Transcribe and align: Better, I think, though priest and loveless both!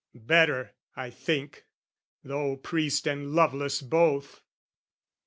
Better, 0.15 0.71
I 0.95 1.11
think, 1.11 1.67
though 2.23 2.57
priest 2.57 3.05
and 3.07 3.33
loveless 3.35 3.83
both! 3.83 4.41